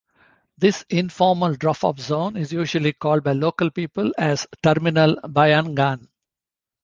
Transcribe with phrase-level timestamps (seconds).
[0.57, 6.07] This informal drop-off zone is usually called by local people as "terminal bayangan".